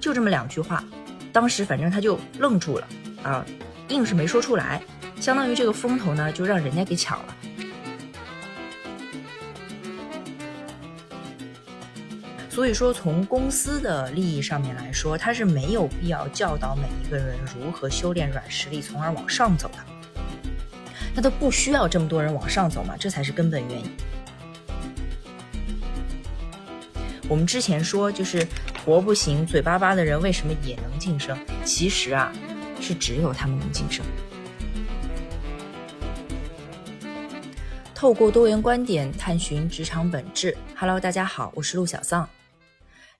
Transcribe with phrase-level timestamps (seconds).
[0.00, 0.84] 就这么两句话，
[1.32, 2.88] 当时反正他就愣住了
[3.22, 3.44] 啊，
[3.88, 4.80] 硬是没说出来，
[5.20, 7.34] 相当于这个风头呢就让人家给抢了。
[12.48, 19.78] 所以说，从公司的利益上面来说，他是没有必要教导每一个人如何修炼软实力，从而往上走的。
[21.14, 23.90] 他都不需要这么多人往上走嘛，这才是根本原因。
[27.28, 28.44] 我们之前说，就是
[28.84, 31.36] 活不行、嘴巴巴的人为什么也能晋升？
[31.64, 32.32] 其实啊，
[32.80, 34.04] 是只有他们能晋升。
[37.94, 40.56] 透过多元观点探寻职场本质。
[40.76, 42.28] Hello，大家好，我是陆小丧。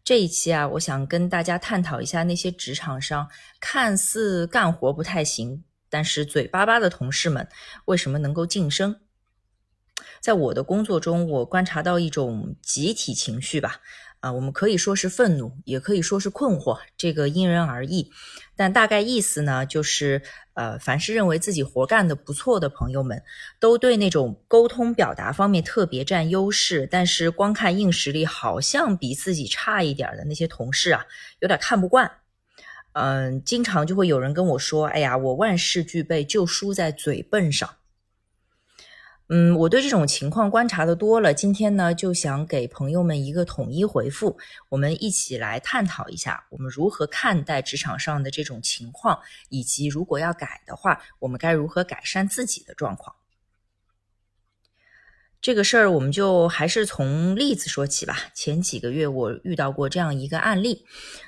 [0.04, 3.28] 这一期啊，我想跟大家探讨一下那些职场上
[3.60, 7.46] 看似干活不太行，但是嘴巴巴的同事们
[7.86, 9.00] 为什么能够晋升？
[10.20, 13.80] 在我的工作中，我观察到一种集体情绪吧。
[14.20, 18.10] 啊，我们可以说是愤怒，也可以说是困惑，这个因人而异。
[18.56, 20.22] 但大概意思呢，就是，
[20.54, 23.22] 呃，凡是认为自己活干的不错的朋友们，
[23.60, 31.06] 都对那种沟通表达方面特别占优势，但是光看硬实力好像比自己差一点的那些同事啊，
[31.38, 32.10] 有点看不惯。
[32.94, 37.70] 嗯，经常就会有人跟我说：“哎呀，我万事俱备，就输在嘴笨上。”
[39.30, 44.38] 嗯，我对这种情况观察的多了，今天呢就想给朋友们一个统一回复，
[44.70, 49.20] 我们一起来探讨一下，我们如何看待职场上的这种情况，
[49.50, 53.14] 以及如果要改的话，我们该如何改善自己的状况。
[55.42, 58.16] 这个事儿我们就还是从例子说起吧。
[58.34, 60.86] 前几个月我遇到过这样一个案例，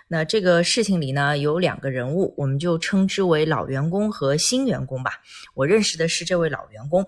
[0.08, 5.20] 那这个事情里呢有两个人物，我们就称之为老员工和新员工吧。
[5.52, 7.06] 我认识的是这位老员工。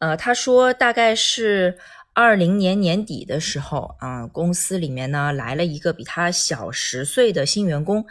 [0.00, 1.78] 呃，他说大概是
[2.14, 8.04] 二零年年底的时候啊，公司里面呢来了一个比他小十岁的新员工。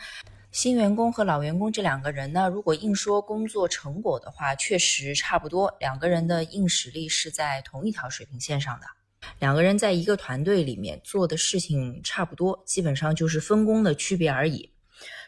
[0.51, 8.85] 新员工和老员工这两个人呢，如果硬说工作成果的话，确实差不多，两个人的硬实力是在同一条水平线上的。
[9.39, 14.71] 两个人在一个团队里面做的事情差不多，基本上就是分工的区别而已。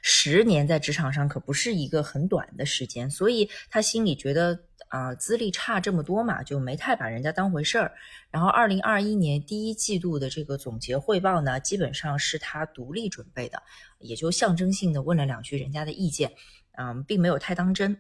[0.03, 4.59] 十年在职场上可不是一个很短的时间，所以他心里觉得。
[4.91, 7.93] 啊，资历差这么多嘛，就没太把人家当回事儿。
[8.29, 13.63] 然后，二零二一年第一季度的这个总结汇报呢，基本上是他独立准备的，
[13.99, 16.29] 也就象征性的问了两句人家的意见，
[16.77, 17.97] 嗯，并没有太当真。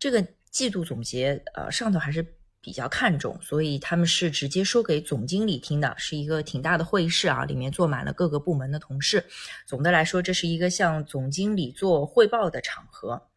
[0.00, 2.26] 这个季度总结，呃，上头还是
[2.60, 9.24] 比较看重，所以他们是直接说给总经理听的，是一个挺大的会议室啊，里面坐满了各个部门的同事。
[9.64, 13.28] 总的来说，这是一个向总经理做汇报的场合。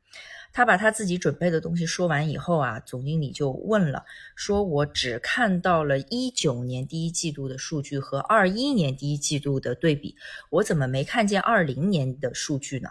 [0.52, 4.04] 他把他自己准备的东西说完以后啊，总经理就问了，
[4.36, 10.16] 说我只看到了一九年第一季度的数据和二一年第一季度的对比，
[10.50, 12.90] 我怎么没看见二零年的数据呢？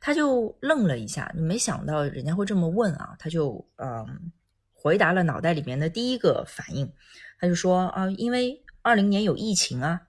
[0.00, 4.32] 他就愣了一下，没想到人家会这么问啊，他就嗯
[4.72, 6.90] 回答了脑袋里面的第一个反应，
[7.38, 10.00] 他就说啊，因为二零年有疫情啊，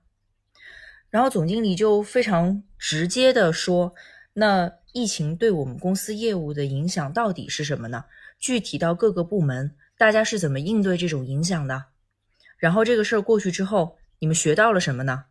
[1.09, 3.93] 然后总经理就非常直接的说，
[4.33, 4.80] 那。
[4.93, 8.03] 疫情对我们公司业务的影响到底是什么呢？
[8.39, 11.85] 具体到各个部门，大家是怎么应对这种影响的？
[12.57, 15.25] 然后这个事儿过去之后，你们学到了什么呢？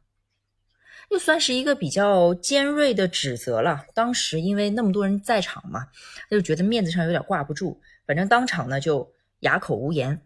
[1.10, 3.84] 又算是一个比较尖锐的指责了。
[3.92, 5.88] 当时因为那么多人在场嘛，
[6.28, 10.22] 他就觉得面子上有点挂不住，反正当场呢就哑口无言。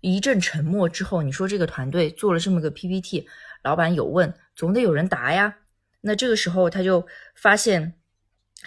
[0.00, 3.26] 一阵沉默之后，你说这个团队做了这么个 PPT，
[3.62, 5.56] 老板有问，总得有人答呀。
[6.02, 7.94] 那这个时候他就发现。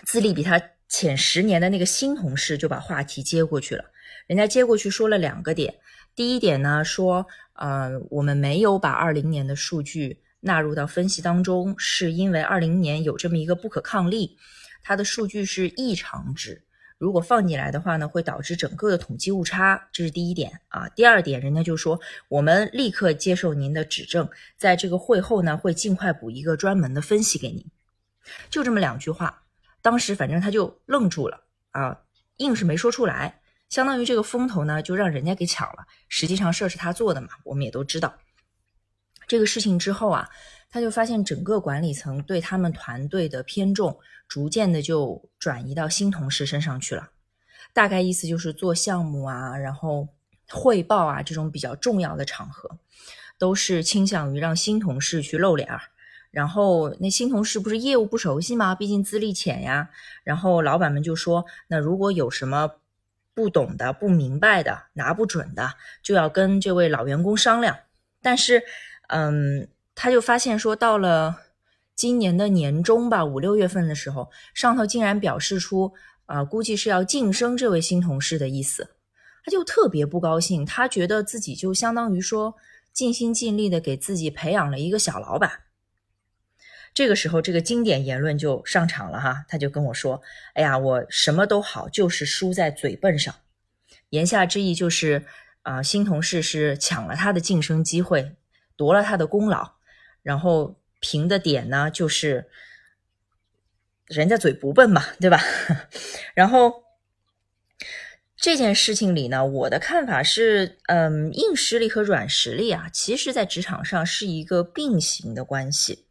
[0.06, 3.86] 资历比他浅十年的那个新同事就把话题接过去了。
[4.28, 5.76] 人家接过去说了两个点，
[6.16, 14.38] 第一点呢说，呃，我们没有把二零年的数据纳入到分析当中，是因为二零年有这么一个不可抗力，
[14.82, 16.64] 它的数据是异常值，
[16.98, 20.88] 如果放进来的话呢，会导致整个的统计误差，这是第一点啊。
[20.90, 22.00] 第二点，人家就说
[22.30, 27.66] 我们立刻接受您的指正，在这个会后呢，会尽快补一个专门的分析给您，
[28.50, 29.44] 就这么两句话。
[29.82, 32.02] 当时反正他就愣住了啊，
[32.38, 35.86] 硬是没说出来，相当于这个风头呢就让人家给抢了。
[36.08, 38.14] 实际上事儿是他做的嘛，我们也都知道。
[39.28, 40.30] 这个事情之后啊，
[40.70, 43.98] 他就发现整个管理层对他们团队的偏重，
[44.28, 47.10] 逐渐的就转移到新同事身上去了。
[47.74, 50.08] 大概意思就是做项目啊，然后
[50.50, 52.78] 汇报啊这种比较重要的场合，
[53.40, 55.82] 都是倾向于让新同事去露脸儿。
[56.32, 58.74] 然后那新同事不是业务不熟悉吗？
[58.74, 59.90] 毕竟资历浅呀。
[60.24, 62.72] 然后老板们就说：“那如果有什么
[63.34, 67.78] 不懂的、不明白的、拿不准的，就要跟这位老员工商量。”
[68.24, 68.64] 但是，
[69.10, 71.38] 嗯，他就发现说，到了
[71.96, 75.92] 今年的年中吧，五六月份的时候，上头竟然表示出
[76.28, 78.96] 啊，估计是要晋升这位新同事的意思，
[79.44, 82.56] 他就特别不高兴，他觉得自己就相当于说
[82.94, 85.52] 尽心尽力的给自己培养了一个小老板。
[86.94, 90.22] 这个时候，这个经典言论就上场了哈，他就跟我说
[90.56, 93.34] ：“哎呀，我什么都好，就是输在嘴笨上。”
[94.10, 95.26] 言下之意就是
[95.64, 98.36] 啊，新同事是抢了他的晋升机会，
[98.76, 99.74] 夺了他的功劳，
[100.22, 100.78] 然后。
[101.04, 102.48] 评的点呢，就是
[104.06, 105.42] 人家嘴不笨嘛，对吧？
[106.36, 106.84] 然后
[108.36, 116.06] 这件事情里呢，我的看法是，嗯，硬实力和软实力啊，其实在职场上是一个并行的关系，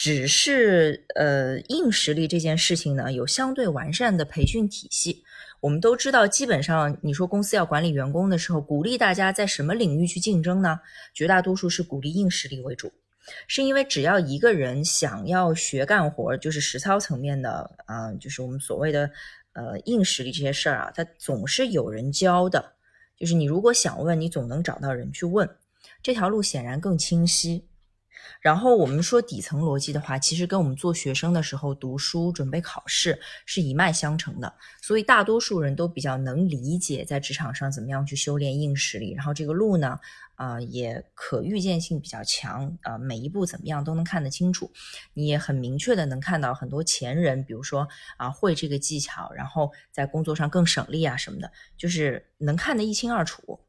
[0.00, 5.22] 只是呃，硬实力这件事情呢，有相对完善的培训体系。
[5.60, 10.80] 我们都知道，基本上你说公司要管理员工的时候，鼓励大家在什么领域去竞争呢？
[11.12, 12.90] 绝大多数是鼓励硬实力为主。
[13.46, 19.10] 是因为只要一个人想要学干活，就是实操层面的啊，就是我们所谓的
[19.52, 22.72] 呃硬实力这些事儿啊，他总是有人教的。
[23.18, 25.46] 就是你如果想问，你总能找到人去问。
[26.02, 27.66] 这条路显然更清晰。
[28.40, 34.52] 然后我们说底层逻辑的话，其实跟我们做学生的时候读书准备考试是一脉相承的。
[34.82, 39.12] 所以大多数人都比较能理解在职场上怎么样去修炼硬实力。
[39.14, 39.98] 然后这个路呢？
[40.36, 44.72] 啊，也可预见性比较强啊，每一步怎么样都能看得清楚，
[45.12, 47.86] 你也很明确的能看到很多前人，比如说
[48.16, 53.60] 啊会这个技巧，然后在工作上更省力啊什么的，就是能看得一清二楚。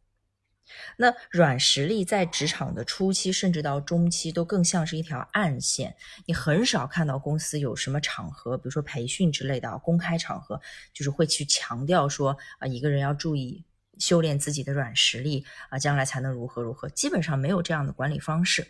[0.97, 5.95] 那软实力在职场的初期甚至到中期都更像是一条暗线，
[6.25, 10.61] 你很少看到公司有什么场合，比如说培训之类的公开场合，
[10.93, 13.63] 就是会去强调说啊一个人要注意。
[13.99, 16.89] 修炼自己的软实力啊，将来才能如何如何。
[16.89, 18.65] 基本上没有这样的管理方式，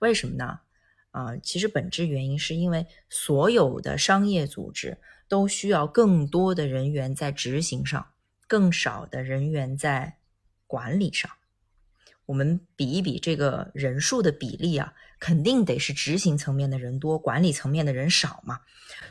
[0.00, 0.60] 为什么呢？
[1.10, 8.04] 啊，其实本质原因是因为所有的商业组织都需要更多的人员在执行上，
[8.46, 10.18] 更少的人员在
[10.66, 11.30] 管理上。
[12.26, 18.60] 我们比一比这个人数的比例啊，肯定得是执行层面的人多，管理层面的人少嘛。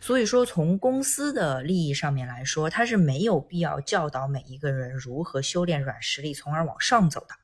[0.01, 7.35] 所以说，从公司的利益上面来说，它是没有必要教导每一个人如何修炼软实力，从而往上走的。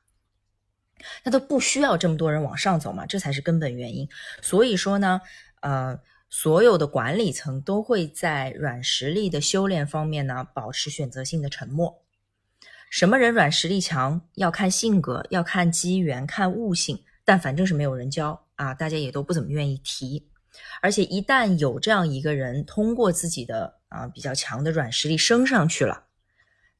[1.24, 4.08] 那都不需要这么多人往上走嘛，这才是根本原因。
[4.42, 5.20] 所以说呢，
[5.60, 12.02] 呃，所有的管理层都会在软实力的修炼方面呢，保持选择性的沉默。
[12.90, 20.28] 什么人软实力强，要看性格，要看机缘，看悟性，但反正是没有人教啊，大家也都不怎么愿意提。
[20.82, 26.06] 而且一旦有这样一个人通过自己的啊比较强的软实力升上去了，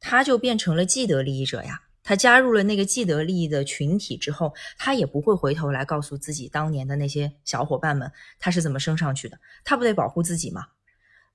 [0.01, 1.81] 他就变成了既得利益者呀。
[2.03, 8.11] 他加入了那个既得利益的群体之后，他也不会回头来告诉自己当年的那些小伙伴们
[8.41, 10.67] 他是怎么升上去的，他不得保护自己吗？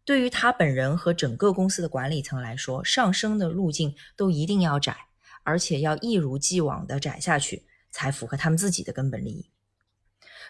[0.05, 4.95] 对于他本人和整个公司的管理层来说，上升的路径都一定要窄，
[5.43, 9.49] 而且要一如既往的窄下去，才符合他们自己的根本利益。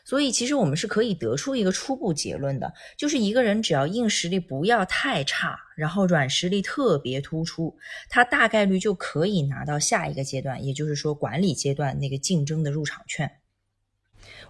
[0.04, 7.75] 所以，其实我们是可以得出一个初步结论的，就是一个人只要硬实力不要太差，然后软实力特别突出，
[8.07, 13.31] 他大概率就可以拿到下一个阶段，也就是说管理阶段那个竞争的入场券。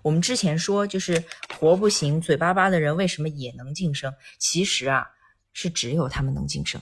[0.02, 1.24] 我们之前说，就是
[1.58, 4.14] 活不行、嘴巴巴的人为什么也能晋升？
[4.38, 5.08] 其实啊，
[5.54, 6.82] 是只有他们能晋升。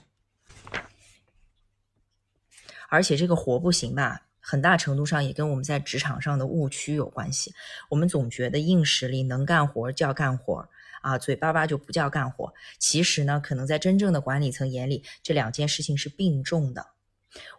[2.89, 7.53] 而且这个活不行吧，很大程度上也跟我们在职场上的误区有关系。
[7.89, 10.67] 我们总觉得硬实力能干活叫干活
[11.01, 12.53] 啊，嘴巴巴就不叫干活。
[12.77, 16.87] 其实呢，可能在真正的管理层眼里，这两件事情是并重的。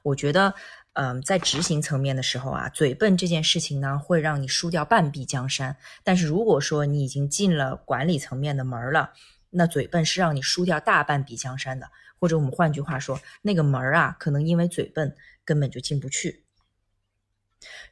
[0.02, 0.54] 我觉得。
[0.94, 5.76] 嗯，在执行层面的时候啊，嘴笨这件事情呢，会让你输掉半壁江山。
[6.02, 9.12] 但是如果说你已经进了管理层面的门了，
[9.50, 11.90] 那嘴笨是让你输掉大半壁江山的。
[12.20, 16.44] 或者我们换句话说，那个门啊，可能因为嘴笨根本就进不去。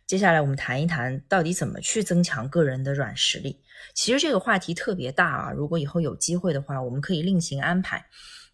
[0.07, 3.61] 接下来我们谈一谈，到底怎么去增强个人的软实力。
[3.95, 8.07] 其实这个话题特别大啊，如果以后有机会的话，我们可以另行安排。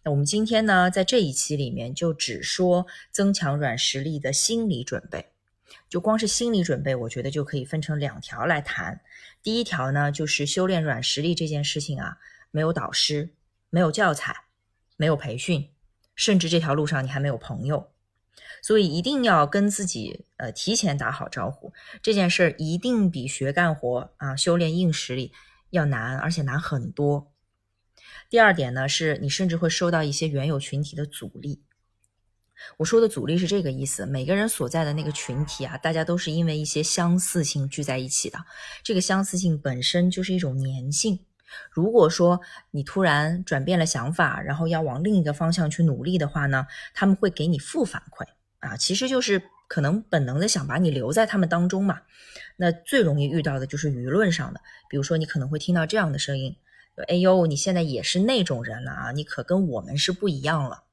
[0.03, 5.31] 那我们今天呢，在这一期里面就只说增强软实力的心理准备，
[5.89, 9.01] 就光是心理准备，我觉得就可以分成两条来谈。
[9.43, 12.17] 第一条呢，就是修炼软实力这件事情啊，
[12.51, 13.31] 没有导师，
[13.69, 14.45] 没有教材，
[14.95, 15.69] 没有培训，
[16.15, 17.89] 甚至这条路上你还没有朋友，
[18.61, 21.73] 所以一定要跟自己呃提前打好招呼。
[22.01, 25.33] 这件事儿一定比学干活啊，修炼硬实力
[25.71, 27.31] 要难，而且难很多。
[28.29, 31.61] 第二点呢，是你甚至会受到一些原有群体的阻力。
[32.77, 38.37] 我说的阻力是这个意思：每个人所在的那个群体啊，大家都是因为一些相似性聚在一起的。
[38.83, 41.19] 这个相似性本身就是一种粘性，
[41.71, 48.25] 如果说你突然转变了想法，然后要往另一个方向去努力的话呢，他们会给你负反馈
[48.59, 52.01] 啊，其实就是可能本能的想把你留在他们当中嘛。
[52.57, 56.57] 那最容易遇到的就是舆论上的，比如说你可能会听到这样的声音
[57.07, 60.83] ：“哎呦，你现在也是那种人了啊，你可跟我们是不一样了。”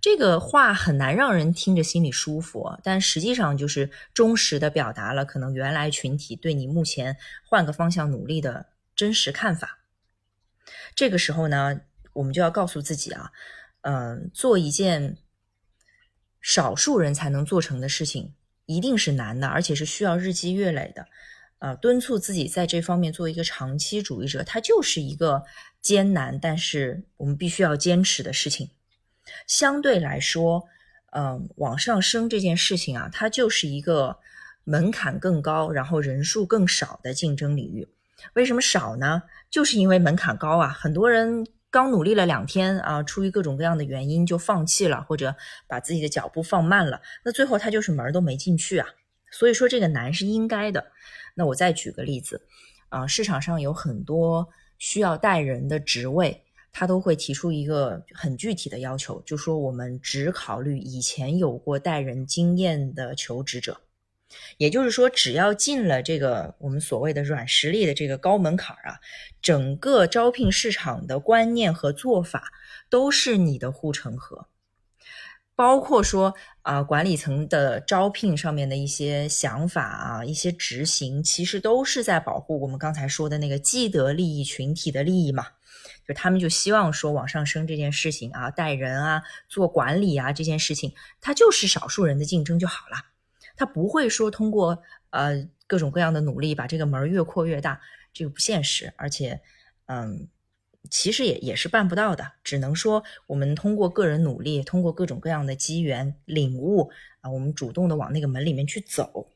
[0.00, 9.78] 这个话很难让人听着心里舒服，但实际上就是忠实的表达了可能原来群体对你目前换个方向努力的真实看法。
[10.94, 11.80] 这个时候呢，
[12.12, 13.32] 我们就要告诉自己啊，
[13.80, 15.16] 嗯，做一件
[16.42, 18.34] 少数人才能做成的事情，
[18.66, 21.06] 一定是难的，而且是需要日积月累的。
[21.64, 25.42] 呃，敦促自己在这方面做一个长期主义者，它就是一个
[25.80, 28.68] 艰难，但是我们必须要坚持的事情。
[29.46, 30.64] 相对来说，
[31.12, 34.18] 嗯，往上升这件事情啊，它就是一个
[34.64, 37.88] 门槛更高，然后人数更少的竞争领域。
[38.34, 39.22] 为什么少呢？
[39.48, 45.34] 就是因为门槛高啊，很多人刚努力了两天啊，出于各种各样的原因就放弃了，或者
[45.66, 48.86] 把自己的脚步放慢了，那最后他就是门都没进去啊。
[49.30, 50.92] 所以说这个难是应该的。
[51.34, 52.40] 那我再举个例子，
[52.88, 54.48] 啊，市场上有很多
[54.78, 56.40] 需要带人的职位。
[56.76, 63.80] 他都会提出一个很具体的要求，就说我们只考虑以前有过带人经验的求职者，
[64.56, 68.98] 也就是说，只要进了这个我们所谓的软实力的这个高门槛啊，
[69.40, 72.52] 整个招聘市场的观念和做法
[72.90, 74.48] 都是你的护城河，
[75.56, 85.46] 包括说啊管理层的招聘上面的一些想法啊，一些执行，其实都是在保护我们刚才说的那个既得利益群体的利益嘛。
[86.06, 92.98] 就他们就希望说往上升这件事情啊，带人啊，做管理啊这件事情，它就是少数人的竞争就好了，
[93.56, 97.80] 他不会说通过呃各种各样的努力把这个门越扩越大，
[98.12, 99.40] 这个不现实，而且
[99.86, 100.28] 嗯，
[100.90, 109.28] 其实也也是办不到的，只能说我们通过个人努力，通过各种各样的机缘领悟啊，我们主动的往那个门里面去走。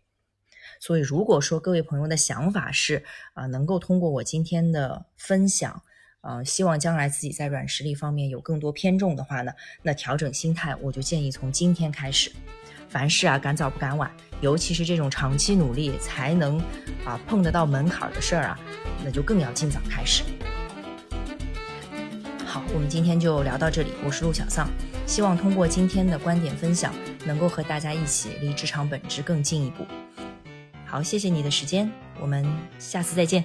[0.80, 5.82] 所以如果说各位朋友的想法是啊，能够通过我今天的分享。
[6.20, 9.52] 呃，希望将来自己在软实力方面有更多偏重的话呢，
[9.82, 12.30] 那调整心态，我就建议从今天开始。
[12.88, 16.58] 凡事啊，赶早不赶晚，尤其是这种长期努力才能
[17.04, 18.58] 啊碰得到门槛的事儿啊，
[19.04, 20.24] 那就更要尽早开始。
[22.48, 24.66] 好，我们今天就聊到这里，我是陆小丧，
[25.06, 26.94] 希望通过今天的观点分享，
[27.26, 29.84] 能够和大家一起离职场本质更进一步。
[30.86, 32.42] 好，谢谢你的时间，我们
[32.78, 33.44] 下次再见。